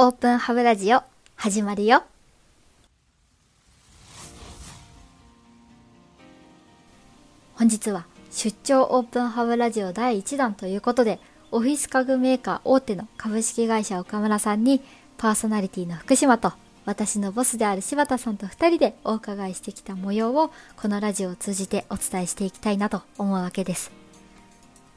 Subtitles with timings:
[0.00, 1.02] オープンハブラジオ
[1.34, 2.04] 始まるよ。
[7.56, 11.18] 本日は出張オープンハブラジオ第1弾ということで
[11.50, 14.82] オフィス家具メーカー大手の株式会社岡村さんに
[15.16, 16.52] パーソナリティの福島と
[16.84, 23.90] 私のボスである柴田さんと2人でお伺いしてきた模様をこのラジオを通じてお伝えしていきたいなと思うわけです。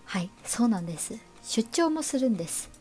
[0.06, 1.16] はいそうなんです。
[1.42, 2.81] 出張もするんです。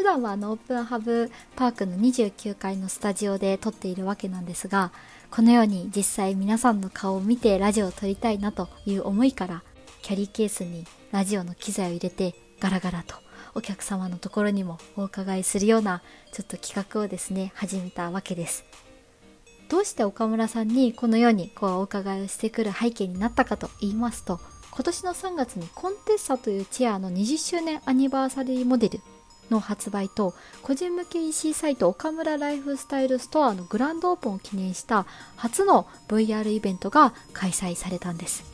[0.00, 4.92] 普段はあのオープンハブパークの29階のスタジオで撮っているわけなんですが
[5.30, 9.62] このように実際皆さんの顔を見てラジオを撮りたいなという思いから
[10.00, 13.14] キャリーケースにラジオの機材を入れてガラガラと
[13.54, 16.00] お客様のところにもお伺いするような
[16.32, 18.64] ちょっと企画をですね始めたわけです。
[19.68, 24.40] どうして岡村さんにこのようにこうお伺いをしてくる背景になったかと言いますと
[24.70, 29.00] 今年の3月にコンテッサというチェアの20周年アニバーサリーモデル
[29.50, 35.06] の発売と個人向け EC サイト岡村ライフスタイルストアのグランドオープンを記念した
[35.36, 38.44] 初の VR イベントが開催されたんです。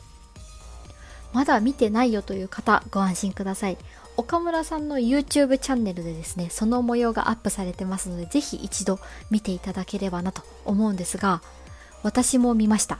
[1.33, 3.77] まだ見てないよという方ご安心ください。
[4.17, 11.43] 岡村さんの YouTube チャンネルでですねその模様がアップされてますのでぜひ一度見ていただければなと思うんですが
[12.01, 12.99] 私も見ました。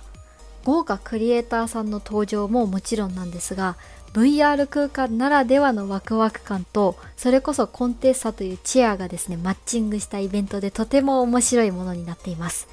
[0.63, 3.77] 豪華クリエイターさんの登場ももちろんなんですが
[4.13, 12.67] VR 空間ならではのワクワク感とそれこそコンテッサというチェアがですねマッチングしたイベントでとても面白いものになっています。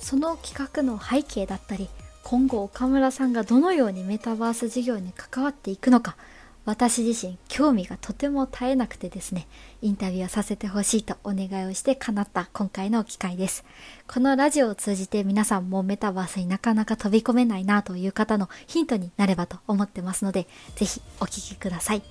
[0.00, 1.88] その企画の背景だったり
[2.22, 6.16] 今後岡村さんがどのようにメタバース事業に関わっていくのか
[6.64, 9.46] 私自身興味がとても絶えなくてですね
[9.80, 13.64] インタビューをさせてほしいとお願いをして叶った今回の機会です。
[14.06, 22.02] このラジオを通じて皆さんもメタバースになかなか飛び込めないなという方のヒントになればと思ってますのでぜひお聴きください。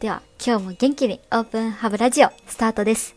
[0.00, 3.14] では今日も元気にオープンハブラジオスタートです。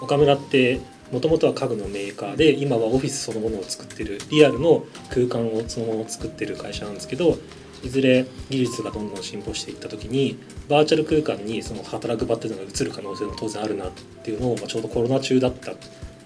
[0.00, 0.80] 岡村って
[1.12, 7.38] もともとは家具のメーカーで今はオフィスそのものを作ってるリアルの空間をそのまま作ってる会社なんですけど
[7.82, 13.90] いずれ技術がどんどん進歩していった時にバーチャル空間にその働く場っていうのが移る可能性も当然あるなっ
[14.22, 15.72] ていうのを、まあ、ちょうどコロナ中だった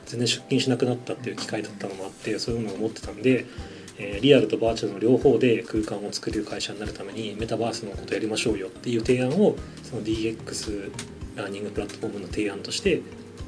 [0.06, 3.46] 全然出勤しなくなったっていう機会だったのもあってそういうのを思ってたんで、
[3.98, 10.90] えー、リアルとバーチャルの両方で空間を作れる会社になるためにメタバースのことやりましょうよっていう提案をその DX
[11.36, 13.00] ラーニングプラットフォームの提案として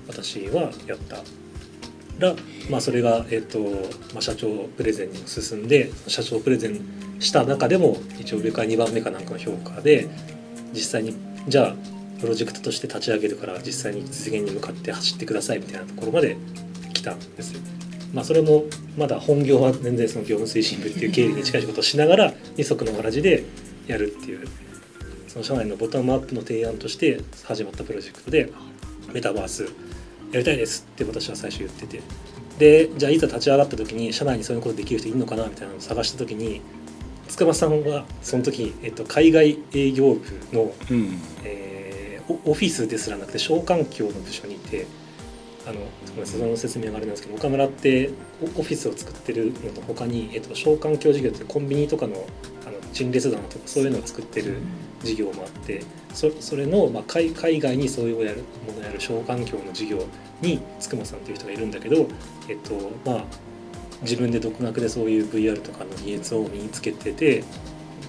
[0.06, 1.44] 私はやった。
[2.19, 2.35] ら、
[2.71, 3.59] まあ、それが、えーと
[4.13, 6.81] まあ、社長プレゼンにも進んで社長プレゼン
[7.21, 10.09] した中でも一応上から2番目かなんかの評価で
[10.73, 11.15] 実際に
[11.49, 11.75] じゃあ
[12.21, 16.37] プロジェクトとして立ち上げるから実際に実現に向かって走ってくださいみたいなところまで
[16.93, 17.61] 来たんですよ。
[18.15, 18.65] まあ、それも
[18.97, 23.45] まだ本業は全然その業務推進部っていう経理に近い仕事をしながら二足のわらじで
[23.89, 24.47] やるっていう
[25.27, 28.53] その社内のボトムアップの提案として始まったプロジェクトで
[29.13, 29.69] メタバース
[30.34, 32.03] やりたいですって私は最初言ってて。
[32.59, 36.61] でじゃあいざ立ち上がった時に社内にそういうことできる人いるのかなみたいなのを探した時に
[37.27, 40.21] 筑波さんはその時、えっと、海外営業部
[40.53, 44.87] の、うん、えー、オフィスですらなくて商環境の部署にいて
[45.67, 48.11] あのその説明があれなんですけど岡村って
[48.56, 52.25] オフィスを作ってるのと他に、えっと、商環境事業ってコンビニとかの
[52.66, 54.59] あの陳列棚とかそういうのを作ってる
[55.04, 55.82] 事業もあって
[56.12, 60.04] そそれの、まあ、海海外にそういうやるものやる商環境の事業
[60.41, 62.09] に筑波さんという人がいるんだけど、
[62.48, 63.25] えっとまあ、
[64.03, 67.44] 自分で独学でそういう VR とかの技術を身につけてて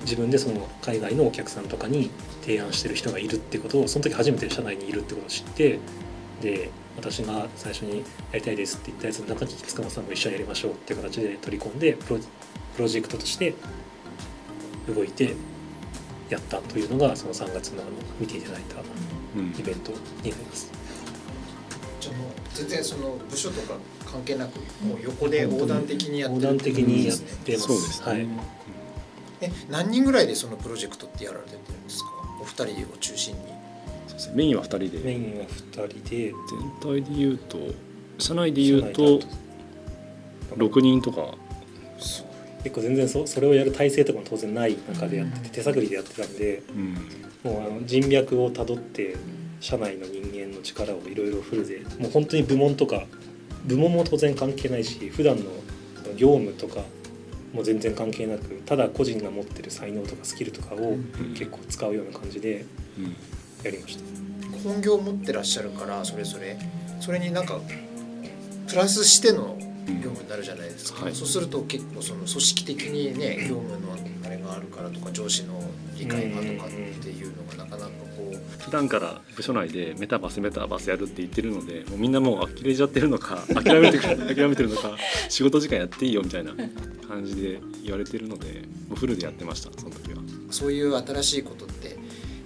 [0.02, 2.12] 自分でその海外のお客さんとかに
[2.42, 5.80] 提案してる人がいるってことをその時初めて社内にいるってことを知って
[6.42, 8.04] で私が最初にや
[8.36, 12.20] りたいですって言ったやつの中に塚本さんも一緒にやりましょうっていう形で取り込んでプロ
[12.76, 13.56] プロジェクトとして
[14.94, 15.34] 動いて
[16.30, 19.92] やったというのがその3月のあの見ていただいたイベント
[20.24, 20.72] になります。
[22.02, 27.68] じゃもう全然その部署とか関係なくもう横で横断的にやってる、横断的にやってます。
[27.68, 28.28] そうですね、はい。
[29.42, 32.10] え何人ぐらいでそのプロジェクトってやられてるんですか？
[32.42, 33.42] お二人を中心に。
[34.08, 34.36] そうですね。
[34.36, 35.00] メインは二人で。
[35.04, 36.00] メインは二人で。
[36.10, 36.34] 全
[36.82, 37.58] 体で言うと
[38.18, 39.20] 社内で言うと
[40.56, 41.36] 六人とか。
[42.66, 46.64] 結構全然そそれをやる体制とかも当然ない中でやってて、手探りでやってたんで、
[47.44, 49.16] うん、もうあの人脈をたどって
[49.60, 53.04] 社内の人間の力をいろいろフルでもう本当に部門とか
[53.66, 55.44] 部門も当然関係ないし普段の
[56.16, 56.82] 業務とか
[57.54, 60.98] も全然関係なくただ個人が持ってる才能とかスキルとかを
[61.36, 62.66] 結構使うような感じで
[63.64, 64.04] やりました。
[64.64, 66.58] 本業を持ってらっしゃるからそれぞれ。
[67.00, 67.60] それになんか
[68.68, 69.56] プラスしての
[69.94, 73.94] 業務になるじゃないですか、はい、そうすると結構その組織的にね業務の
[74.26, 75.62] あれがあるからとか上司の
[75.96, 78.64] 理解派とかっていうのがなかなかこう。
[78.64, 84.16] 普段から部署内でメタバースメタバースやるって言ってるのでもうみんなもう呆れちゃってるのか 諦めて 諦
[84.50, 84.98] めてるのか
[85.30, 86.54] 仕事時間やっていいよみたいな
[87.08, 90.22] 感じで言われてるのでもうフルでやってましたその時は。
[90.50, 91.96] そういう新しいことって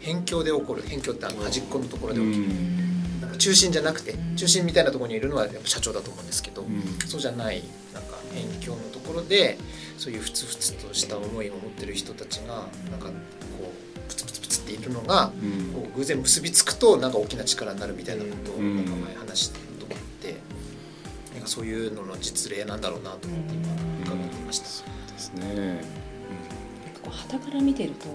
[0.01, 0.81] 辺境で起こる。
[0.81, 2.45] 辺境ってあの端っこのところで起きる、
[3.39, 6.63] 中心じゃなくて中心みたいなところにいるのはやっぱ社長だと思うんですけど、
[7.07, 7.63] そうじゃない
[7.93, 9.57] なんか辺境のところで
[9.97, 13.13] そういうふつふつとした思いを持ってる人たちがなんかこ
[13.65, 15.73] うプツプツプツっているのがうん。
[15.73, 18.75] こう偶然結びつくとなんか大きな力になるみたいなことをうん。
[18.77, 20.35] なんか前話したと思って
[21.33, 23.67] なんかそういうのの実例なんだろうなと思って今
[24.03, 24.65] 伺ってました。
[24.65, 25.81] そうですね。
[27.01, 28.07] こう傍から見てると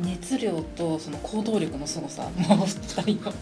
[0.00, 2.22] 熱量とその行動力のすごさ。
[2.48, 3.32] もう2人の。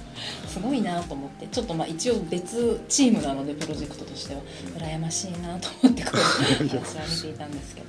[0.48, 1.46] すごいなと思って。
[1.46, 4.40] ちょっとまあ一応別チームなのでプロジェクトとしては。
[4.78, 6.16] 羨ましいなと思ってこう
[6.64, 7.86] 私は見ていたんですけど。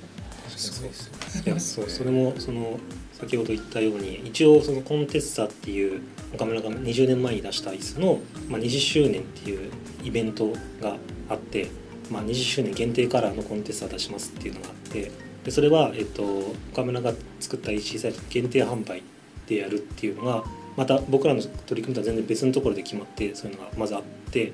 [0.58, 1.12] すごいです
[1.46, 2.80] いやそうそれもその
[3.14, 6.02] 先ほど言ったように一応そのコンテッサっていう
[6.34, 8.20] 岡村が20年前に出した椅子の、
[8.50, 9.72] まあ、20周年っていう
[10.04, 10.98] イベントが
[11.30, 11.70] あって、
[12.10, 15.12] まあ、20周年限定カラーのコンテッサ出しますっていうのがあって
[15.44, 16.24] でそれは、えっと、
[16.72, 19.04] 岡村が作った EC サイト限定販売
[19.48, 20.44] でやるっていうのが
[20.78, 24.54] また僕らの取り組みとは全然別のところで決まってそういうのがまずあって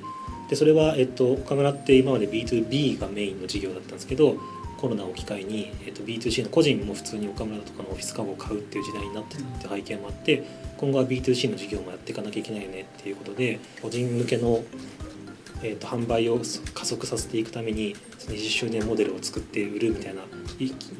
[0.49, 4.37] でそれは、えっと、岡村って今まで B2B がメインの事業だったんですけど
[4.77, 10.43] コロナを機会に、えー、と B2C の個人も普通に岡村とかのオフィス家具を買うっていう時代になってるって背景もあって
[10.77, 14.63] 今後は B2C の事業もやっていかなきゃいけないよねっていうことで個人向けの、
[15.61, 16.39] えー、と販売を
[16.73, 20.21] 加速させていくために20周年モデルを作って売るみたいな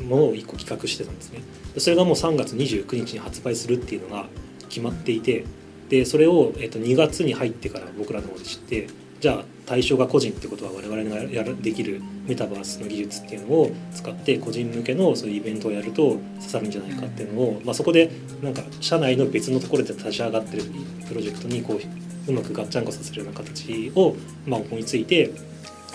[0.06, 1.42] ものを1個企画してたんですね。
[1.74, 4.28] でそれがもう3月29日に発売するっていうのが
[4.70, 5.46] 決まっていて
[5.90, 8.88] でそれを、えー、と2月に入ってから僕らの方で知って
[9.20, 18.10] じゃあ対象が個人ってことは我々がやるできるメタバースの技術っていうのを使って個人向けのそういうイベントをやると刺さるんじゃないかっていうのを、まあ、そこで
[18.42, 20.64] なんか社内の別のところで立ち上がってる
[21.08, 25.32] プロジェクトにこううまくガッチャンコさせるような形を、まあ、思いついて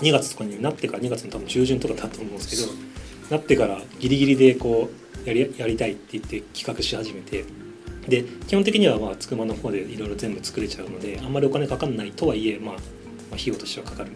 [0.00, 4.90] 2月とかになってから2月の多分中旬とかだと思うんですけどなってからギリギリでこ
[5.24, 7.44] うやりやりたいって言って企画し始めて。
[8.08, 12.80] で基本的にはまあつくまの方でいろいろ全部作れちゃうのであんまりお金かかんないとはいえ、まあ、ま
[13.32, 14.12] あ費用としてはかかるっ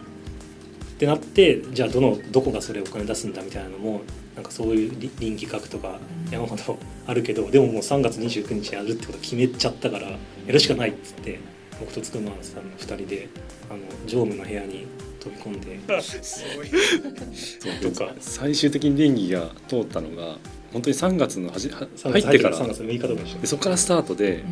[0.99, 4.01] てなってじゃあどのどこがそれお金出すんだみたいなのも
[4.35, 5.97] なんかそういう臨臨機画とか
[6.29, 6.77] 山ほど
[7.07, 10.17] あるけどでももう3月29日やるってこと決めちゃったからや
[10.47, 11.39] るしかないっつって
[11.79, 13.29] 僕とつくまさんの2人で
[13.69, 14.87] あの常務の部屋に
[15.19, 16.67] 飛び込んですごい。
[16.67, 20.37] そうとか最終的に電気が通ったのが
[20.71, 22.57] 本当に3月のはじは3入ってから。
[22.57, 24.43] 3月6日とかでそこからスタートで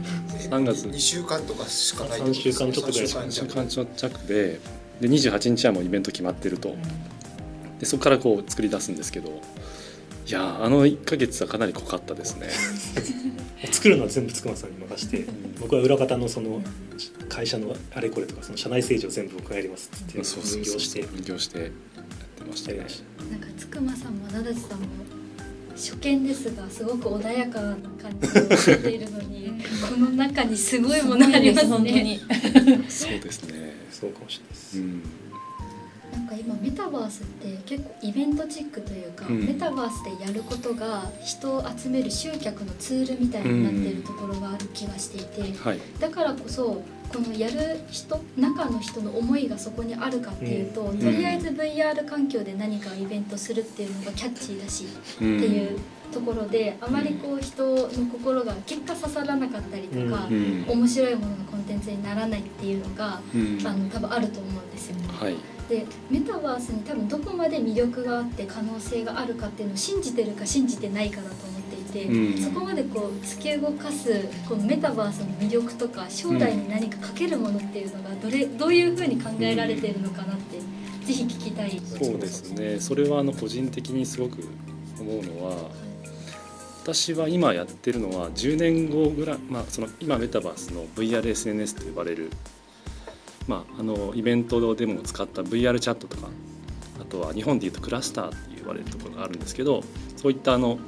[0.49, 0.87] 3月。
[0.87, 4.59] 2週間とかしかない3週間ちょっとぐらいしか3 1週週間間ちょ着で
[5.01, 6.75] で28日はもうイベント決まってると。
[7.79, 9.39] でそこからこう作り出すんですけど
[10.27, 12.47] いやーあの1ヶ月はかなり濃かったですね。
[13.63, 15.25] ょ 作るのは全部つくまさんに任して
[15.61, 16.61] 僕は裏方のその
[17.29, 20.73] 会社のあれこれとかその社内政治を全部僕がやりますってそうそうそう。
[20.73, 21.01] 分業して。
[21.03, 21.71] 分業してやって
[22.43, 22.77] ましたね。
[22.77, 22.87] なん
[23.39, 24.87] かつくまさんもなだちさんも
[25.77, 29.53] 初見ですがすごく穏やかな感じをしているのに
[29.89, 32.03] この中にすごいものあります本当ね。
[32.03, 32.19] に。
[32.89, 33.77] そうですね。
[33.91, 35.01] そうかもしれないです、うん、
[36.17, 39.45] なんか今メタバースって結構イベントチックというか、うん。
[39.45, 45.79] メタバースでやることが人を集める集客のツールみたいになっているところがある気がしていて、はい。
[45.99, 50.97] だからこそこのやる人中の人の思いがそこにあるかっていうと、うん。
[50.99, 55.79] とりあえず VR 環境で何かイベントするっていうのがキャッチーだしうっていう
[56.11, 60.65] ところであまりこう人の心が結果刺さらなかったりとか、うん。
[60.67, 63.61] 面白いもののコンテンツにならないっていうのが、うん。
[63.63, 65.07] あの多分あると思うんですよね。
[65.07, 65.35] はい。
[65.69, 80.59] でメタバースに多分どこまで魅力があって可能性があるかっていうのを信じてるか信じてないかだと思っていて、うんそこまでこう突き動かすこのメタバースの魅力とか将来に何かかけるものっていうのがどれどういうふうに考えられているのかなって、
[81.05, 81.81] ぜひ聞きたい。
[81.85, 82.79] そうですね。
[82.79, 84.47] それはあの個人的にすごく
[84.99, 85.87] 思うのは。
[86.83, 92.29] 私は今やってるのは10年後ぐらい、まあ、その今メタバースの VRSNS と呼ばれる、
[93.47, 96.27] まあ、あのイベントでも使った VR チャットとか
[96.99, 99.83] あとは日本でいうとクラスターって言われるところがあるんですけど
[100.17, 100.79] そういったあの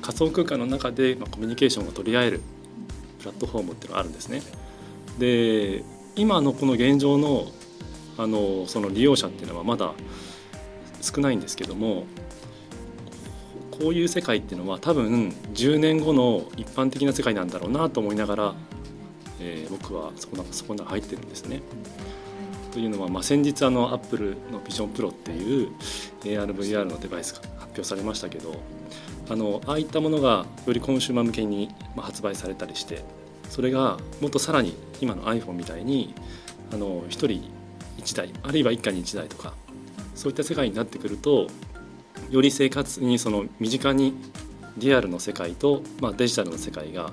[0.00, 2.40] 仮想空間の中で、まあ、コミュニケーションを取り合える
[3.18, 4.42] プラットフォームっていうのがあるんですね。
[5.18, 5.84] で
[6.16, 7.46] 今のこの現状の
[8.16, 9.92] あのその利用者っていうのはまだ
[11.00, 12.04] 少ないんですけども
[13.70, 18.54] こういう世界っていうのは多分10年後の一般的な世界なんだろうなと思いながら、
[19.40, 21.60] えー僕はそこなそこに入ってるんですね。
[22.72, 25.72] というのは、まあ、先日あのアップルのビジョンプロっていう
[26.22, 28.54] ARVR のデバイスが発表されましたけど
[29.28, 33.04] あのああいったものがよりコンシューマー向けにまあ発売されたりして
[33.48, 36.14] それがもっとさらに今の iPhone みたいに
[36.72, 37.26] あの1人
[37.98, 39.54] 1台あるいは一家に1台とか
[40.14, 41.48] そういった世界になってくると
[42.30, 44.14] より生活にその身近に
[44.76, 47.10] リアルの世界と、まあ、デジタルの世界が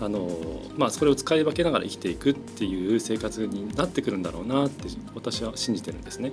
[0.00, 0.28] あの、
[0.76, 6.32] まあ、それを使い分けながら生きていくっていう生活になってくるんだろうなって私は信じてるんですね。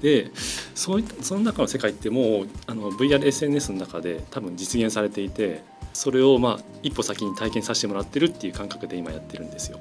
[0.00, 0.32] で
[0.74, 5.62] そういったその中の世界ってもうあの VRSNS の中で多分実現されていて
[5.92, 9.78] それをまあ一歩先に体験させてもらってるっていう感覚で今やってるんですよ。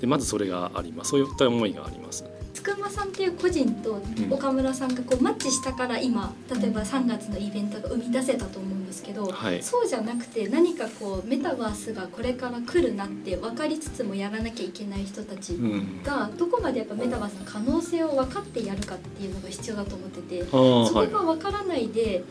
[0.00, 2.24] でまずそれがありますそういった思いがあります。
[2.62, 4.00] つくまさんっていう個人と
[4.30, 9.60] 岡村さんがこうマッチしたから今例えば3月のイベントが生み出せたと思うんですけど、はい。
[9.60, 22.22] そうじゃなくて何かこうメタバースがこれから来るなって分かりつつもやらなきゃいけない人たちうん、がどこまでやっぱメタバースの可能性を分かってやるかっていうのが必要だと思っててあそこが分からないで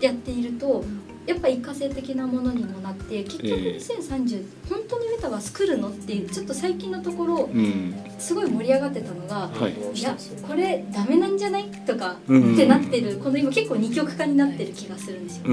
[0.00, 0.84] やっていると
[1.26, 7.94] やっぱ一過性的なものにもなって結局ええ2030、本当にメタバース来るのっていうちょっと最近のところうん。
[8.18, 9.98] すごい盛り上がってたのがはい。
[9.98, 10.16] いや
[10.46, 12.54] これダメなんじゃないとかうん。
[12.54, 15.44] ってなってるこの今結構二極化になってる気がするんですよ。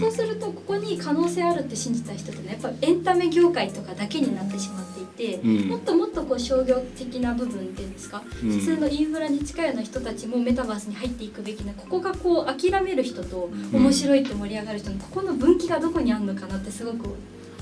[0.00, 5.68] そうするとここに可能性あるって信じた人ってねやっぱエンタメ業界とかだけになってしまって、うん。
[5.68, 8.50] もっともっとこう商業的な部分っていうんですか、うん。
[8.50, 17.14] 普通のインフラに近いような人たちもメタバースに入っていくべきなここがこう諦める人と面白いって盛り上がる人のここの分岐がどこにあるのかなってすごく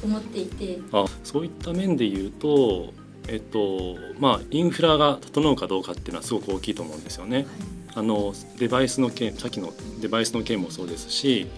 [0.02, 0.78] 思っていて。
[0.92, 2.92] あそういった面で言うと、
[3.28, 7.46] えっとまあ、インフラが整うかどうかっていうのはすごく大きいと思うんですよね。
[7.94, 11.48] あのデバイスの件さっきのデバイスの件もそうですし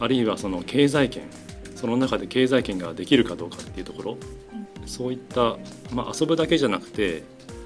[0.00, 1.22] あるいはその経済圏
[1.76, 4.16] その中で経済圏ができるかどうかっていうところ
[4.86, 5.56] そういった、
[5.92, 7.22] まあ、遊ぶだけじゃなくて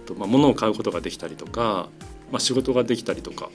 [0.07, 1.89] とまあ物を買うことができたりとか、
[2.33, 3.51] まあ、仕事ができたりとか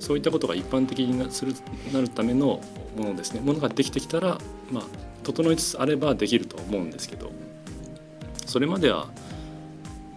[0.00, 1.54] そういったことが一般的になする
[1.92, 2.60] なるための
[2.96, 4.38] ものですねものができてきたら、
[4.70, 4.84] まあ、
[5.22, 7.30] 整いつつあればできると思うんですけど
[8.46, 9.08] それまでは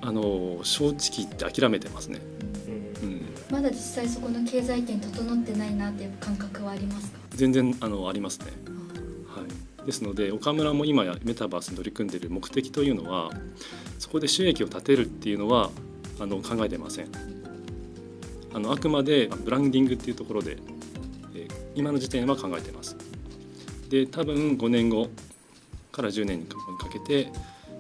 [0.02, 2.22] あの正直言って諦めてますね。
[3.02, 7.20] うんうんまだ実際そこの経済圏整ってないなっていう感覚はありますか？
[7.32, 8.48] 全然あのありますね。
[9.88, 13.32] ですので岡村も今やメタバースに取り組んでいる目的というのは
[14.00, 15.72] そこで収益を立てるっていうのは
[16.20, 17.08] あの考えてません。
[18.54, 20.58] あのあくまでブランディングっていうところで、
[21.36, 22.98] え今の時点は考えてます。
[23.90, 25.10] で多分5年後
[25.94, 26.58] から10年にか
[26.92, 27.32] けて、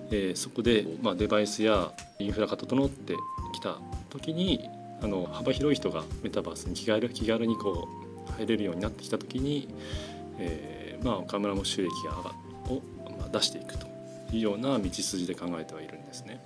[0.10, 3.16] えーそこで、まあ、デバイスやインフラが整って
[3.54, 4.70] きた時に
[5.02, 7.90] あの幅広い人がメタバースに気軽気軽にこ
[8.30, 9.68] う入れるようになってきた時に、
[10.38, 10.77] えー
[11.08, 12.30] まあ、岡村も収益が上が
[12.70, 12.82] を、
[13.18, 13.88] まあ、出していくと
[14.34, 16.44] いうような道筋で考えてはいるんですね。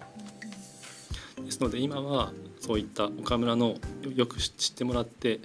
[1.43, 3.75] ですので今はそういったオカムラの
[4.15, 5.39] よく知ってもらって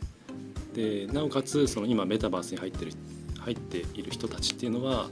[0.75, 2.93] でなおかつその今メタバースに入ってる
[3.41, 5.09] 入っている人たちっていうのは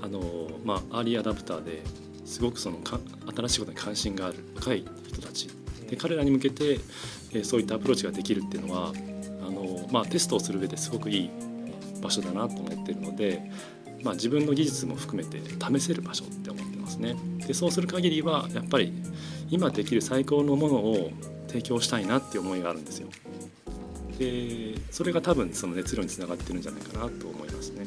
[0.00, 1.82] あの、まあ、アーリーアダプターで
[2.24, 2.98] すごくそのか
[3.36, 5.50] 新しいことに関心がある若い人たち
[5.90, 6.80] で彼らに向けて、
[7.32, 8.92] えそういったアプローチができるっていうのは
[9.46, 11.30] あの、まあ、テストをする上ですごくいい
[12.06, 13.50] 場所だなと思っているので、
[14.02, 17.16] まあ、自分の技術も含めて試せる場所って思ってますね。
[17.46, 18.92] でそうする限りはやっぱり
[19.50, 21.10] 今できる最高のものを
[21.48, 23.08] 提供したいなっていう思いがあるんですよ。
[24.18, 27.86] でそれが多分その熱量につながってるんじゃないかなと思いますね。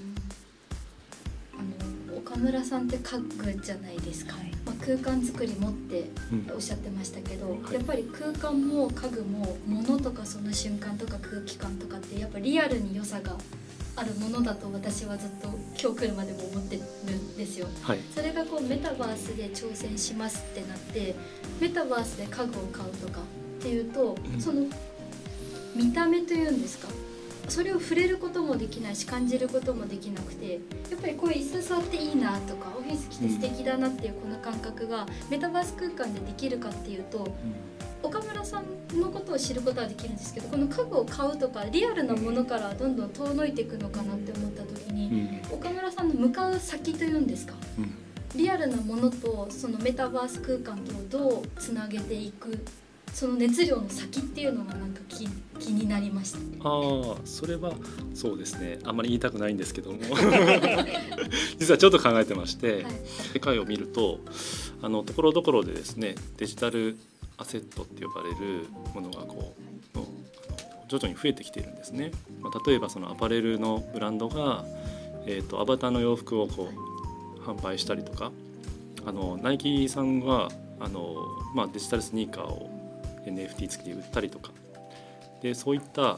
[2.16, 13.36] 岡村さんって家具じゃないですか、はいまあ、空間作りもってうんおっしゃってましたけど、はいやっぱり空間も家具も物とかその瞬間とか空気感とかってやっぱリアルに良さが
[13.96, 15.48] あるものだと私はずっと
[15.82, 16.82] 今日来るまでも思ってる
[17.16, 17.68] んですよ。
[17.84, 18.00] はい。
[18.16, 21.16] それがこうメタバースで挑戦しますってなって
[21.60, 24.42] メタバースで家具を買うとかっていうと、うん。
[24.42, 24.66] その
[25.76, 26.88] 見た目というんですか
[27.50, 37.28] それを触れることもできないし感じることもできなくてやっぱりこういう椅子座っていいなとかオフィス来て素敵だなっていうこの感覚がメタバース空間でできるかっていうと
[38.02, 45.42] 岡村さんのことを知ることはできるんですけどこの家具を買うとかリアルなものからどんどん遠のいていくのかなって思った時うにん。
[45.52, 47.56] 岡村さんの向かう先というんですか？
[47.78, 47.92] うん。
[48.36, 52.64] リアルなものとそのメタバース空間とどうつなげていく
[53.14, 55.28] その熱量の先っていうのがなんか気
[55.60, 56.40] 気になりました。
[56.64, 57.74] ああそれは
[58.14, 58.80] そうですね。
[58.84, 60.00] あんまり言いたくないんですけども。
[61.60, 62.94] 実はちょっと考えてまして、はい。
[63.34, 64.20] 世界を見ると
[64.82, 66.98] あのところどころでですねデジタル
[67.38, 69.60] アセットって呼ばれるものがこう
[70.90, 72.12] 徐々に増えてきているんですね。
[72.42, 74.66] まあ、例えばそのアパレルのブランドが、
[75.26, 76.70] えー、とアバターの洋服をこ
[77.38, 78.32] う販売したりとか
[79.06, 80.50] あのナイキさんは
[80.80, 82.69] あの、まあ、デジタルスニーカーを
[83.32, 84.52] NFT 付きで売ったりとか
[85.42, 86.16] でそういった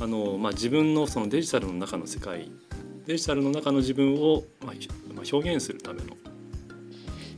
[0.00, 2.50] あの、まあ、自分のそのデジタルの中の世界
[3.06, 6.16] デジタルの中の自分を、まあ、表現するための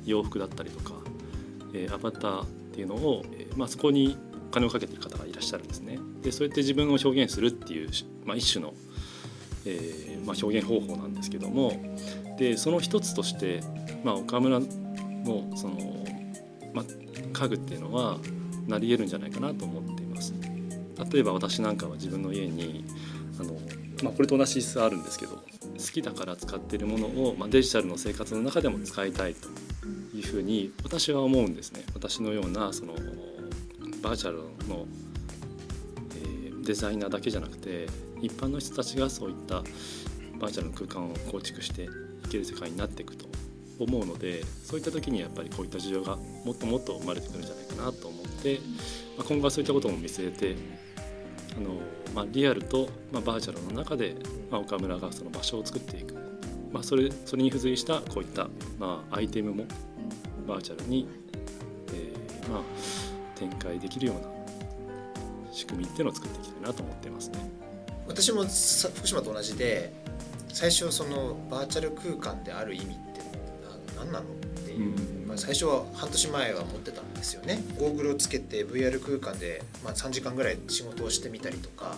[0.04, 0.92] 洋服だったりとか、
[1.73, 4.18] えーアバターっていうのを、えーまあ、そこに
[4.50, 5.99] お金をかけてる方がいらっしゃるんですね。
[6.23, 7.88] でそうやって自分を表現するっていう、
[8.25, 8.75] まあ、一種の、
[9.64, 11.73] えーまあ、表現方法なんですけども
[12.38, 13.61] でその一つとして、
[14.02, 14.66] まあ、岡村の
[15.56, 16.04] その、
[16.73, 16.84] まあ、
[17.32, 18.18] 家具っていうのは
[18.66, 20.35] なり得るんじゃないかなと思っています。
[21.12, 22.85] 例えば私なんかは自分の家に
[23.38, 23.54] あの、
[24.02, 25.42] まあ、これと同じ椅子あるんですけど好
[25.92, 29.49] きだから使ってるものを、まあ、デジタルの生活の中でも使いたいと
[30.16, 31.85] いうふうに私は思うんですね。
[31.94, 32.94] 私のようなその
[34.02, 34.87] バーチャルの、
[36.23, 37.87] えーデザイナーだけじゃなくて
[38.23, 39.62] 一般の人たちがそういった
[40.40, 41.88] バーチャルの空間を構築してい
[42.30, 43.26] ける世界になっていくと
[43.78, 48.13] 思うのでそういった時にやっぱりこういった需要がもっともっと生まれてくるんじゃないかなと思っ
[48.44, 48.60] て、
[49.16, 50.56] まあ、今後はそういったことも見据えて
[51.56, 51.80] あの、
[52.14, 54.14] まあ、リアルと、まあ、バーチャルの中で、
[54.50, 56.14] まあ、岡村がその場所を作っていく、
[56.70, 58.48] まあ、それそれに付随したこういった、
[58.78, 59.64] まあ、アイテムも
[60.46, 61.08] バーチャルに、
[61.88, 62.62] えーまあ、
[63.34, 64.28] 展開できるような
[65.52, 67.38] 仕組みっていうのを作っていきたいなと思っていますね。
[68.06, 69.92] 私もさ福島と同じで
[70.48, 73.20] 最初そのバーチャル空間である意味って
[73.96, 74.26] な何なのっ
[74.64, 75.26] ていう、うん。
[75.26, 77.59] まあ、最初は半年前は思ってたんですよね。
[77.78, 81.97] ゴーグルをつけて VR 空間で、まあ、3時間ぐらい仕事をしてみたりとか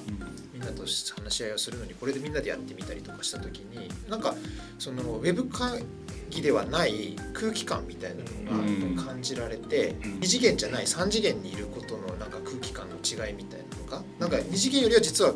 [0.55, 4.35] みんなと話し合いをするのにこれでみんなでやってみたりとかした時になんか
[4.79, 5.85] そのウェブ会
[6.31, 9.97] 議ではない空気感みたいなのが感じられて、ん。
[10.21, 15.35] 2次元じゃない3次元にいることのなんか空気感の違いみたいなのがなんか2次元よりは実は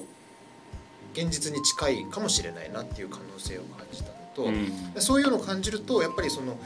[1.14, 5.00] 現実に近いかもしれないなっていう可能性を感じたのと、うん。
[5.00, 6.56] そういうのを感じるとやっぱりその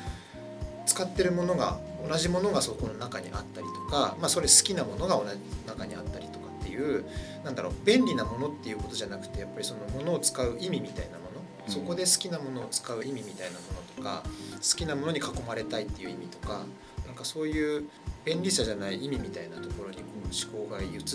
[0.86, 7.04] 使ってるものが同じものがそこの中にあったりとか、まあ、それ好きなものが同じ中にあったりとかっていう
[7.44, 11.72] なんだろう便利なものっていうことじゃなくてやっぱりそのものを使う意味みたいなもの、うん。
[11.72, 14.22] そこで好きなものを使う意味みたいなものとか
[14.56, 16.64] 好きなものに囲まれたいっていう意味とか
[17.06, 17.88] なんかそういう
[18.24, 21.08] 便利さじゃない意味みたいなところにこう思考が移っていっ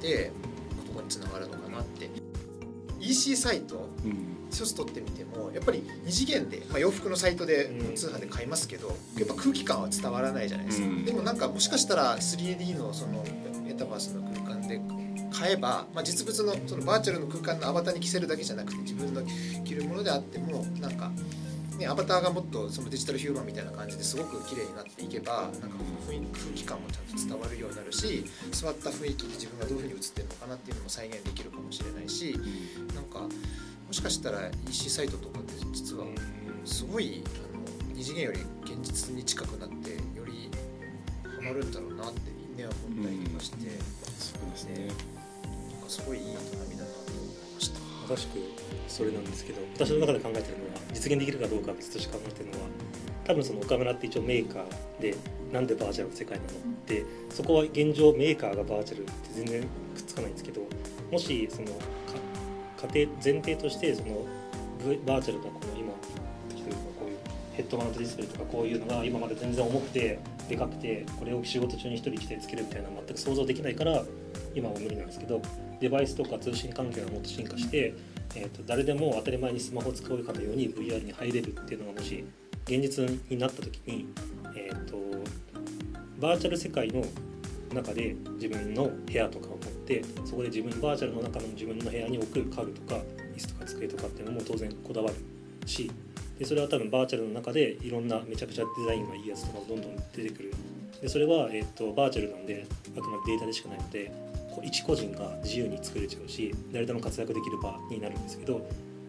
[0.00, 0.32] て
[0.88, 2.10] ここにつながるのかなって。
[3.00, 7.94] EC サイトうん一つ取ってみてもやっぱり二次元で、まあ、洋服のサイトでうん。
[7.94, 8.88] 通販で買いますけど、
[9.18, 11.04] やっぱ空気感は伝わらないじゃないですか、うん。
[11.04, 13.24] でもなんかもしかしたら 3D のその
[13.64, 14.80] メタバースの空間で
[15.32, 19.22] 買えば、まあ、実物のそのバーチャルの空間のアバターに着せるだけじゃなくて自分の
[19.64, 21.10] 着るものであってもなんか、
[21.78, 25.76] ね、アバターがもっとそのデジタルヒューマンみたいな感じですごく綺麗になっていけばなんか
[26.08, 32.38] 雰囲気空気感もちゃんと伝わるようになるし座った雰囲気で自分がどういうふうに映ってるのかなっていうのも再現できるかもしれないし
[32.94, 33.28] なんか
[33.92, 36.06] もしかしたら EC サイトとかって実は
[36.64, 40.48] すごいあの二次元より現実に近くなってより
[41.36, 43.68] ハマるんだろうなってね思ったりとかして、
[44.16, 44.86] そうですね。
[44.86, 46.28] なんかすごいいい営
[46.70, 47.80] みだなと思いました。
[48.08, 48.38] まさしく
[48.88, 52.68] それなんですけど私の中で考えてるのは実現できるかどうかは別として考えてるのは
[53.26, 55.14] 多分その岡村って一応メーカーで
[55.52, 56.52] なんでバーチャルの世界なのっ
[56.86, 59.68] てそこは現状メーカーがバーチャルって全然くっ
[60.06, 60.62] つかないんですけど
[61.10, 61.74] もしそのか
[62.88, 64.24] 家庭前提としてその
[65.06, 67.18] バーチャルなこの今こういう
[67.52, 70.18] ヘッドマウントディスプレイとかこういうのが今まで全然重くて
[70.48, 74.02] でかくてこれを仕事中に一人来てつけるみたいな全く想像できないから
[74.54, 75.40] 今は無理なんですけど
[75.80, 77.94] デバイスとか通信環境がもっと進化して、
[78.34, 82.24] えー、と誰でも当たり前にスマホを使うかのように VR に入れるっていうのがもし
[82.64, 84.06] 現実になった時に、
[84.56, 84.96] えー、と
[86.20, 87.04] バーチャル世界の
[87.74, 89.48] 中で自分の部屋とか
[90.00, 93.00] てそこで自分バーチャルの中の自分の部屋に置く家具とか
[93.36, 95.16] 椅子とか机とかっていうのも当然こだわる
[95.66, 95.90] し
[96.38, 100.52] でそれは多分バーチャルの中でいろんなめちゃくちゃデザインがいいやつとかもどんどん出てくる。
[101.00, 102.64] でそれは、えー、とバーチャルなんで
[102.96, 104.12] あくまでデータでしかないので
[104.54, 108.64] こう一個人が自由に作れちゃうし誰でも活躍できる場になるんですけど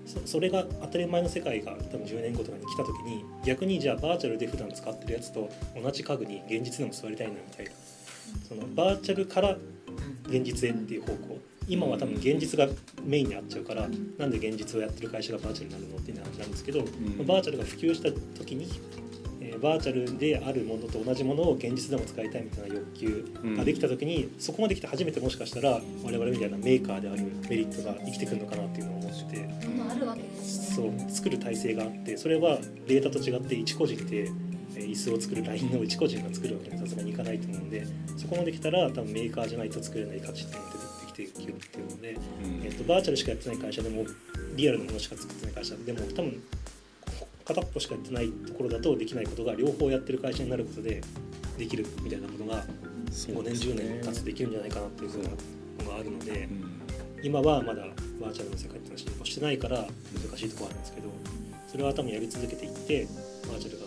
[0.08, 7.72] そそれが当たり前の世界が多分10年後とかに来た時に逆にじゃあバーチャルで普段使ってるやつと同じ家具に現実でも座りたいなみたいな。
[8.48, 9.58] そのバーチャルから
[10.28, 11.40] 現実へっていう方向。
[11.68, 12.68] 今は多分現実が
[13.06, 17.26] メインにあっちゃうからなんで現実をやってる会社がバーチャルになるのっていう話なんですけど、ん。
[17.26, 18.68] バーチャルが普及した時に、
[19.40, 29.48] えーバーチャルであるものと同じものを現実でも使いたいみたいな欲求ができた時に、そこまで来て初めてもしかしたら我々みたいなメーカーであるメリットが生きてくるのかなっていうのを思ってて。
[29.64, 32.58] どんどんあるわけですそう作る体制があってそれは
[32.88, 34.43] データと違って一個人でえー
[34.82, 37.86] 椅子を作るラインの一個人が作るわけにはさすがにいかないと思うので
[38.18, 40.76] そこまで来たら多分メーカーじゃないと作れない価値っていうのが
[41.16, 42.18] 出てきていくっていうので、
[42.64, 44.06] えー、とバーチャルしかやってない会社でも
[44.56, 46.44] リアルなものしか作ってない会社でも多分
[47.46, 51.02] 片っぽしかやってないところだとできないことが両方やってる会社になることで
[51.58, 52.64] できるみたいなことが
[53.12, 56.50] 5年10年経つとできるんじゃないかなっていうふうなのがあるので。
[57.24, 57.84] 今はまだ
[58.20, 61.10] バーチャルの世界っていうのは進歩してないから難しいところあるんですけど
[61.68, 63.08] それは多分やり続けていって
[63.48, 63.86] バーチャルが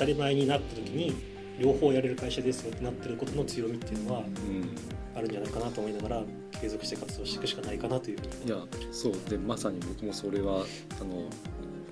[0.00, 1.14] 当たり前になった時に
[1.58, 4.74] 両方やれる会社ですよってなってることの強みっていうのはうん。
[5.14, 8.18] あるんじゃないかなと思いながら継続して活動していくしかないかなという。
[8.18, 8.56] ふうにいや
[8.92, 9.12] そう。
[9.28, 10.64] でまさに僕もそれは
[11.00, 11.28] あの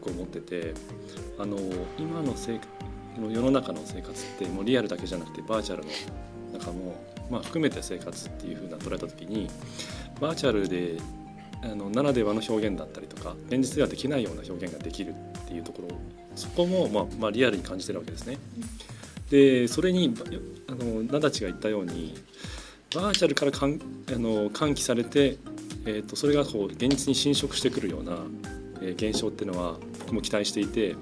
[0.00, 0.72] こう思ってて
[1.38, 1.58] あの
[1.98, 2.68] 今の生活
[3.20, 5.90] の世の中の生活ってもうリアルだけじゃなくてバーチャルの
[6.58, 6.94] 中も、
[7.28, 9.50] まあ、含めて生活っていう風な捉えた時に
[10.20, 10.98] バーチャルで
[11.62, 15.96] あのならではの表現だったりとか現実ではできないような表現ができるっていうところ
[16.36, 18.38] そこも、まあまあ、リアルに感じてるわけですね。
[19.30, 20.14] でそれに
[20.68, 22.14] あのナダチが言ったように
[22.94, 25.36] バーチャルからかんあの喚起されて、
[25.84, 28.12] えー、とそれがこう現実に侵食してくるような、
[28.80, 30.94] えー現象っていうのは僕も期待していて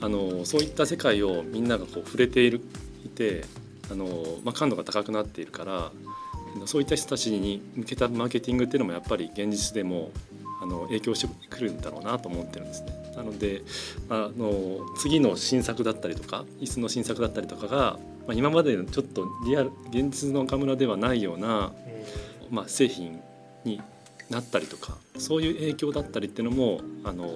[0.00, 2.62] あのそういった世界をみんながこう触れている
[3.04, 3.44] いて
[3.90, 4.06] あの、
[4.44, 5.92] まあ、感度が高くなっているから
[6.66, 10.10] そういった人たちに向けたマーケティングっていうのもやっぱり現実でも
[10.62, 13.03] あの影響してくるんだろうなと思ってるんですね。
[13.16, 13.62] なので
[14.08, 21.72] あの次の新作だったりとか椅子の新作だったりとかが、まあ、今までのちょっとリアル現実の岡村ではないような、
[22.50, 23.20] まあ、製品
[23.64, 23.80] に
[24.30, 27.30] なったりとかそういう影響だったりっていうのもあの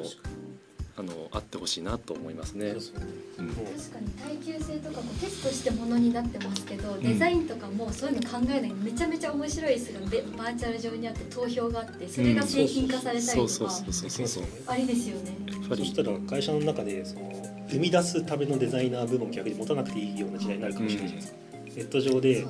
[0.98, 2.74] あのあってほしいなと思いますね。
[2.80, 13.48] そう確かに耐久性とかもテストしてものになってますけど、デザインとかもそういうの考えないめちゃめちゃ面白い椅子がべバーチャル上にあって投票があってそれが製品化されたりとか。
[13.48, 15.36] そうそうそうそうそうありですよね。
[15.68, 17.32] そしたら会社の中でその
[17.70, 21.38] 生み出すためのデザイナー部門を逆に持たなくていいような時代になるかもしれないじゃないですか、
[21.76, 22.46] ネット上で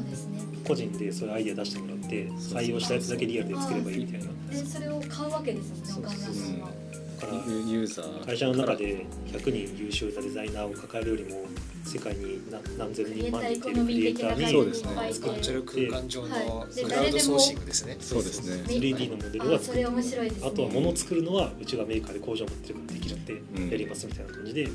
[0.67, 4.27] 個人でそういうアイデア出してもらって採用したやつだけリアルで作ればいいみたいな。
[4.51, 6.73] でそれを買うわけですもんね岡村さんはだ
[7.19, 8.25] からユーザー。
[8.25, 11.43] 会社の中で100人優秀なデザイナーを抱えるよりも
[11.85, 14.91] 世界に何何千人万人いているクリエイターそうですね。
[14.91, 17.97] にババーチャル空間上のクラウドソーシングですね。
[18.01, 18.63] そうですね。
[18.67, 23.71] 3D のモデルはあそれ面白いですねあとは物を作るのはうちがメーカーで工場持ってるからできるってん。
[23.71, 24.69] やりますみたいな感じで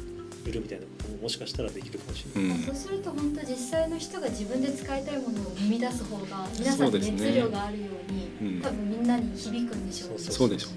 [0.45, 2.63] 売るみたいなことももしかしたらできるかもしれない、うん。
[2.65, 8.61] そうすると本当実際の人が自分で使いたいものを生み出す方が皆さんに熱量があるようにうん。
[8.61, 10.17] 多分みんなに響くんでしょうね。
[10.17, 10.69] そうそうでしょ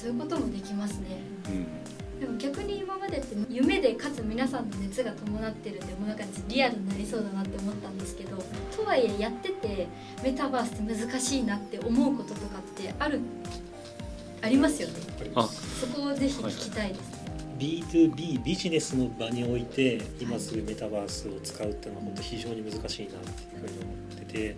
[0.00, 1.20] そういうこともできますね。
[1.46, 1.66] うね。
[2.20, 8.36] でも逆に今までって夢でかつ皆さんの熱が伴ってるんでもうなんかリアルになりそうだなって思ったんですけど
[8.76, 9.86] とはいえやってて
[10.22, 13.20] メタバースって難しいなって思うこととかってある？
[14.42, 14.94] ありますよね。
[15.34, 15.48] あ。
[15.80, 17.00] そこをぜひ聞きたいです、
[17.58, 24.56] B2B ビジネスの場において今すぐメタバースを使うっていうのは本当非常に難しいなっていうふうに思ってて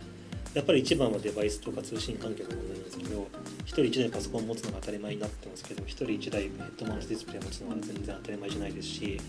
[0.55, 3.29] やっぱり一番はデバイスとか通信環境の問題なんですけど
[3.65, 9.21] 一人一台パソコン持つのが当たり前になってますけど一人一台ヘッドマウントディスプレイ持つのは全然当たり前じゃないですし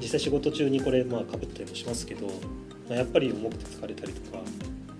[0.00, 2.32] 実際仕事中にこれまあかぶったりもしますけど、ま
[2.90, 4.42] あ、やっぱり重くて疲れたりとか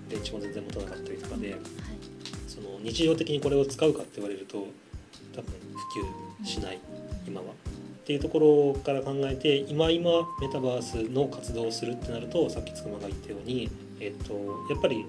[0.08, 1.54] 電池も全然持たなかったりとかで
[2.48, 4.66] その日常的にこれを使うかって言われると
[5.34, 5.52] 多分
[6.40, 6.80] 普及しない
[7.26, 7.46] 今は。
[8.00, 13.70] っていうところから考えて今今メタバースの活動をするってなるとさっきつくまが言ったように、
[14.00, 14.34] えっと、
[14.68, 15.06] やっぱり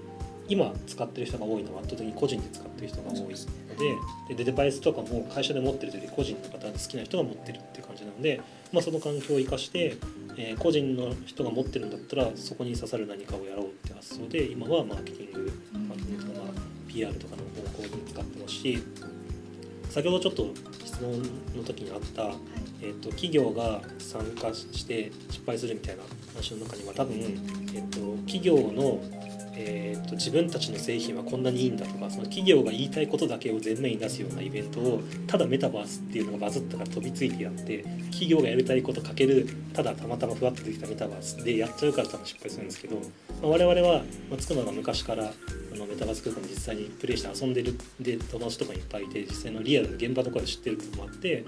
[0.47, 3.35] 今使ってる人が多いのは圧倒的に個人で使ってる人が多いので
[4.29, 9.97] ででデバイスとかも会社で持ってるというより個人の方好きな人が持ってるっていう感じなので、まあ、その環境を生かして、
[10.37, 16.53] えー個人の人が持ってるんだったらそこに刺さる何かをやろうって発想で今はマーケティングマーケティングとか、まあ、
[16.87, 18.83] PR とかの方向に使ってますし
[19.89, 20.47] 先ほどちょっと
[20.85, 21.21] 質問
[21.55, 22.31] の時にあった、
[22.81, 29.01] えー、と企業が参加して失敗するみたいな話の中には多分、えー、と企業の、
[29.63, 43.01] えー、と自分たちの製品はこんなにいいんだとかその企業が言いたいことだけを前面に出すようなイベントをただメタバースっていうのがバズったから飛びついてやって企業がやりたいことかけるただたまたまふわっとできたメタバースでやっちゃうから多分失敗するんですけど、ま
[43.43, 51.43] あ我々は、まあ、つくのが昔からあのメタバース空間で実際にプレイして遊んでるで友達とかいっぱいいて実際のリアルの現場とかで知ってるっていうのもあって、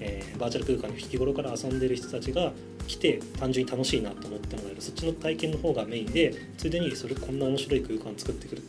[0.00, 2.52] えーバーチャル空間に日頃から遊んでる人たちが
[2.86, 4.82] 来て単純に楽しいなと思ってもらえる。
[4.82, 8.62] そっちの体験の方がメインでついでにそれこんな面白い空間作ってくれ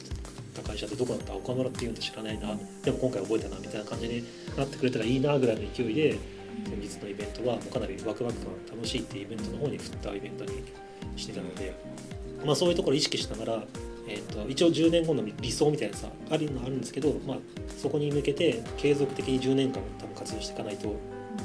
[0.56, 2.58] た会社ってどこだった岡村っていうんと知らないな。
[2.84, 4.24] でも今回覚えたなみたいな感じに
[4.58, 6.18] なってくれたらいいなぐらいの勢いで
[6.66, 10.64] 先日のイベントはかなりワクワク感楽しいっていうイベントの方に振ったイベントに
[11.16, 11.76] してたので、
[12.46, 13.64] まあ、そういうところを意識しながら、
[14.08, 17.38] えー、と一応10年後の理想みたいなさあるのあるんですけど、まあ、
[17.78, 20.96] そこに向けて継続的に10年間多分活動していかないと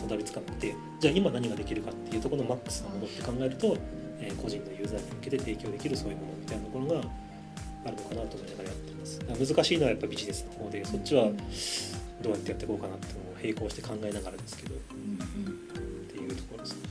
[0.03, 3.77] たどり着かなくてじゃあ今何ができるかっていうところのマックスなものって考えると、
[4.21, 7.01] えー個人のユーザーに向けて提供できるそういうものみたいなところが
[7.85, 9.21] あるのかなと思いながらやってます。
[9.55, 11.25] 難しいのはやっぱビジネスの方でそっちは
[12.23, 14.79] どうやってやっていこうかなっていうのを並行して考えながらですけどっ
[16.09, 16.88] ていうところですね。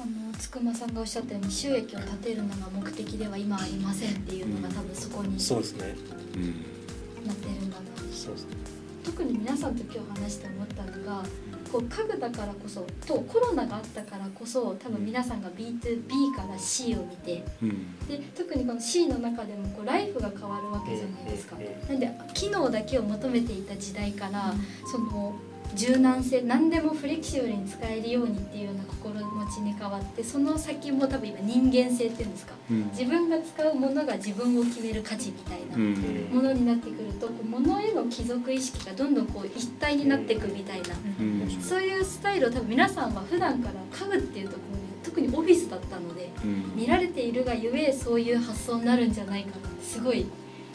[0.00, 5.94] あのつくまさんがおっしゃったように収益を立てるのが目的では今ありませんっていうのが多分そこにそうですね。
[6.34, 7.26] うん。
[7.26, 7.84] なってるんだな。
[8.12, 8.56] そうですね。
[9.04, 11.22] 特に皆さんと今日話して思ったのが
[11.70, 17.98] こう家具だからこそとコロナがあったからこそ多分皆さんが B2B から C を見てうん。
[18.06, 21.56] で特にこの C の中でもこうライフが変わるわけじゃないですか。
[21.88, 24.54] なんで機能だけを求めていた時代から
[24.90, 25.34] その
[25.74, 32.54] 柔軟性何でもフレキシブルに使えるようにっていうような心持ちに変わってその先も多分今人間性っていうんですか。
[32.70, 32.86] うん。
[32.90, 36.28] 自分が使うものが自分を決める価値みたいなうん。
[36.32, 40.88] ものになってくるとこう物への帰属意識がどんどんこう一体になっていくみたいな。
[41.20, 41.48] うん。
[41.60, 46.76] そういうスタイルを多分皆さんは普段から家具っていうところに特にオフィスだったのでうん。
[46.76, 50.26] 見られているがゆえそういう発想になるんじゃないかなってすごい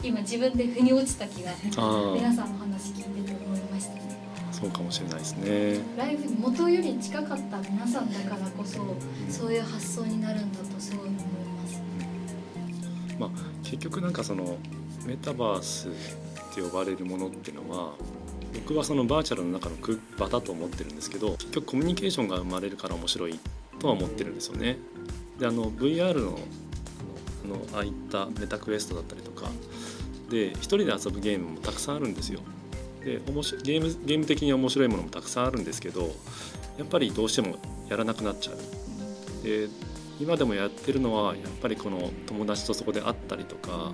[0.02, 3.33] 今自分で腑に落ちた気があ皆さんの話聞いてて
[4.54, 8.96] そうかもしれないですねライフに元より近かった皆さんだからこそ
[9.28, 11.82] そういう発想になるんだとすごい思います
[13.18, 13.30] まあ
[13.64, 14.56] 結局なんかその
[15.06, 17.94] メタバースって呼ばれるものっていうのは
[18.54, 23.40] 僕はそのバーチャルの中の空場だと思ってるんですけど結局コミュニケーションが生まれるから面白い
[23.80, 24.78] とは思ってるんですよね。
[25.40, 26.38] であの VR の
[27.44, 29.48] あのあのああいったメタクエストだったりとか
[30.30, 32.40] で一人で遊ぶゲームもたくさんあるんですよ。
[33.04, 36.14] で面白ゲームゲーム的に面白いものもたくさんあるんですけど
[36.78, 37.56] やっぱりどうしても
[37.88, 38.56] やらなくなっちゃう。
[39.44, 39.68] で
[40.20, 43.90] 今でもやってるのはやっぱりこの友達とそこで会ったりとか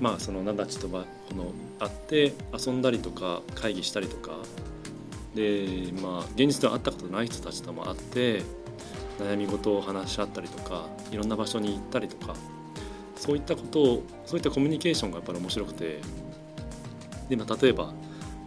[0.00, 4.32] まあその何たちとばこの会って遊んだりとか会議したりとか
[5.34, 8.42] でまあ現実では会ったことない人たちとも会って
[9.18, 12.34] 悩み事を話し合ったりとかいろんな場所に行ったりとか
[13.16, 16.00] そういったことをそういったコミュニケーションがやっぱり面白くて
[17.28, 17.92] で、まあ、例えば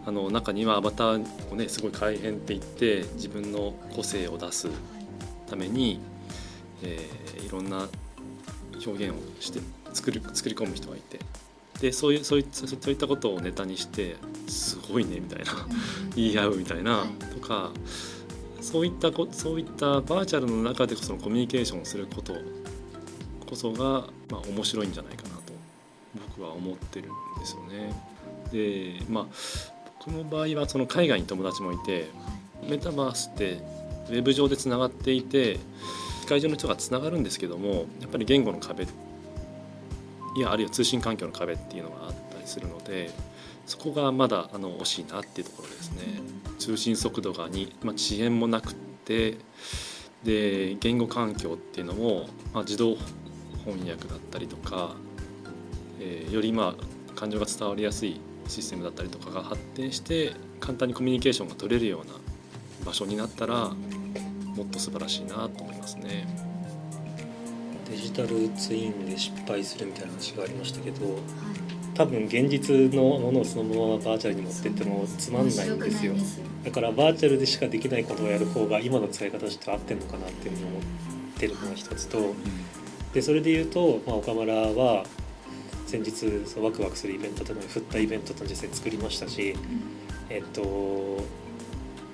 [0.04, 4.68] あの中にはアバターをねすごい改変って言って自分の個性を出す
[5.48, 6.00] ために、
[6.82, 7.86] えーいろんな
[8.86, 9.60] 表現をして
[9.92, 11.20] 作る作り込む人がいて。
[11.80, 14.14] でそういうそういったそういったことをネタにして
[14.46, 15.52] すごいねみたいな
[16.14, 17.08] 言い合うみたいな、はい。
[17.34, 17.72] とか
[18.60, 22.34] そういったこそういったバーチャルの中でそのコミュニケーションをすること
[23.46, 25.52] こそが、まあ、面白いんじゃないかなと
[26.36, 27.92] 僕は思ってるんですよね。
[28.52, 29.26] でまあ
[30.04, 32.08] 僕の場合はその海外に友達もいて
[32.68, 33.60] メタバースって
[34.08, 35.58] ウェブ上でつながっていて
[36.22, 43.10] 世界中の人がつながるんですけどもやっぱり言語の壁いやあるいは通信環境の壁っていうのがあったりするので
[43.66, 46.20] そこがまだあの惜しいなっていうところですね。
[46.58, 49.38] 通信速度がに、まあ、遅延もなくって
[50.22, 52.96] で言語環境っていうのも、まあ、自動
[53.64, 54.94] 翻訳だったりとか、
[56.00, 58.20] えーよりまあ感情が伝わりやすい
[58.52, 62.12] システムだったりとかが発展して簡単にコミュニケーションが取れるような
[62.84, 66.26] 場所になったらもっと素晴らしいなと思いますね。
[67.90, 71.18] デジタルツインで失敗するみたいな話がありましたけど
[71.94, 76.14] 多分現実のものをそのままバーチャルに持ってってもつまんないんですよ。
[76.64, 80.82] だからバーチャルでしかできないことをやる方が今の使い方として合ってるのかなっていうふうに思っ
[81.38, 82.34] てるのが一つと
[83.12, 85.04] でそれで言うと、まあ、岡村は
[85.92, 89.54] 先日そうワクワクするイベントというのに振ったイベントと実際作りましたし、
[90.30, 90.62] えっと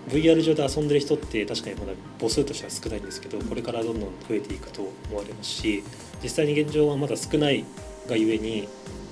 [0.08, 5.84] VR 上で遊んでる人って確かにまだ母数としては少ないんですけどこれからどんどん増えていくと思われますし
[6.22, 7.62] 実際に現状はまだ少ない
[8.08, 8.66] がゆえにっ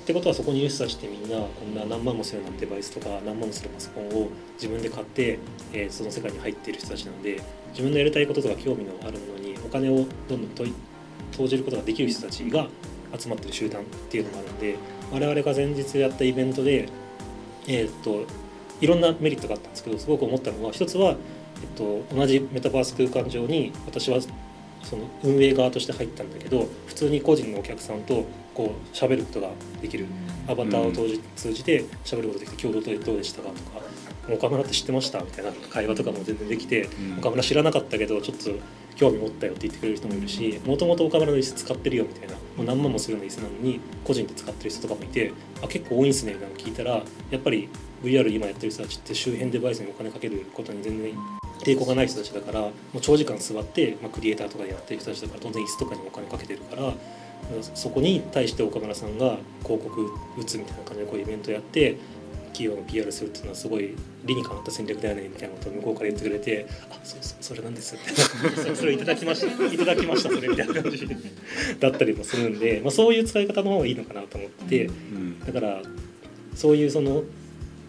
[0.07, 5.39] てことはそこにいる人たちってみんなこんな何万もするようなデバイスとか何万もするパソコンを自分で買って、
[5.75, 10.75] えーその世界に入っている人たちなので自分のやりたいこととか興味のあるものにお金をどんどん
[11.37, 12.69] 投じることができる人たちが
[13.19, 14.77] 集まってる集団っていうのがあるんで
[15.13, 16.89] 我々が前日やったイベントで
[17.67, 18.25] えっと
[18.81, 21.17] いろんなメリットがあったんですけどすごく思ったのは一つは、えっ
[21.77, 24.21] と、同じメタバース空間上に私は
[24.83, 29.51] その運営側として入ったんだけど普通に個人のお客さんとこう喋ることが
[29.81, 30.07] できる。
[30.49, 33.85] アバターを通じ通じて喋ることができて共同でどうでしたかとか
[34.31, 37.19] 「岡村って知ってました?」みたいな会話とかも全然できてうん。
[37.19, 38.51] 岡村知らなかったけどちょっと
[38.97, 47.03] 興味持ったよって言ってくれる人もいるしもともと岡村の椅子使ってるよみたいなもう何万もするような椅子なのに個人で使ってる人とかもいてあ結構多いんすねみたいなの聞いたら。
[47.31, 47.69] やっぱり
[48.05, 51.13] VR 今やってる人たちって周辺デバイスにお金かけることに全然
[51.65, 56.93] 抵抗がない人たちだからもう長時間座って、まあ、クリエイターとかでやってる人たちだから当然椅子とかにお金かけてるから
[57.75, 61.97] そこに対して岡村さんが広告打つみたいな感じでこういうイベントやって
[62.57, 69.67] 企業の PR するっていうのはすごい理にかなった戦略だよねみたいなことを向こうから言ってくれて「あそうそうそれなんです」みたいなそれいただきました。
[69.67, 71.07] いただきましたそれみたいな感じ。
[71.79, 75.83] だったりもするんで、まあ、そういう使い方の方がいいのかなと思ってうんだから
[76.55, 77.25] そういうその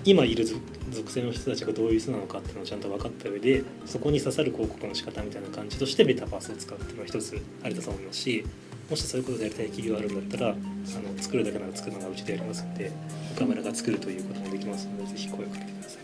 [0.03, 8.45] 今いる属属性の人たちがどういう人なのかっていうのをちゃんと分かった上でそこに刺さる広告の仕方みたいな感じとしてメタバースを使うっていうのは一つありだと思いますし
[8.89, 12.91] もしそういうことでやりたい企業があるんだったらあの作るだけなら作るのがうちでやりますので
[13.35, 16.01] 岡村が作るということもできますのでぜひ声をかけてください。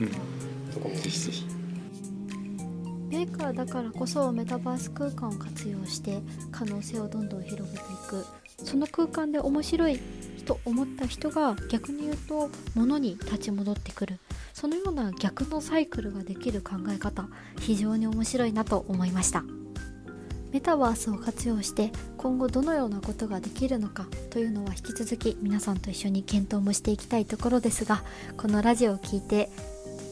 [0.00, 0.10] うん。
[0.72, 0.94] そこも。
[0.94, 1.46] ぜひぜひ。
[3.08, 6.20] メーカーだからこそメタバース空間を活用して
[6.50, 8.24] 可能性をどんどん広げていく。
[8.64, 10.00] その空間で面白い
[10.44, 14.18] と思った人が逆に言うと物に立ち戻ってくる。
[14.56, 17.28] そのような逆のサイクルができる考え方
[17.60, 19.44] 非常に面白いなと思いました
[20.52, 28.02] メタバースを活用して今後どのようなことができるのかというのは引き続き皆さんと一緒に検討もしていきたいところですが
[28.36, 29.50] このラジオを聞いて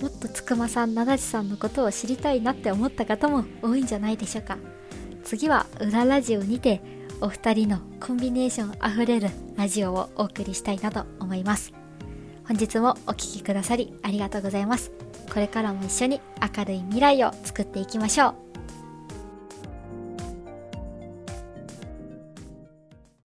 [0.00, 4.58] もっとつくまさん、なだちさんのことを知りたいなって思った方も多いんじゃないでしょうか。
[5.24, 6.82] 次は裏ラジオにて
[7.20, 11.72] お二人のコンビネーションあふれるラジオをお送りしたいなと思います。
[12.46, 14.90] 本日もお聴きくださりありがとうございます。
[15.32, 16.20] これからも一緒に
[16.56, 18.43] 明るい未来を作っていきましょう。